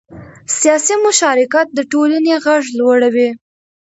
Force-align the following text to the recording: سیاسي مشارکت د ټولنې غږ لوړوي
سیاسي 0.59 0.95
مشارکت 1.05 1.67
د 1.73 1.79
ټولنې 1.91 2.33
غږ 2.45 2.63
لوړوي 2.79 3.29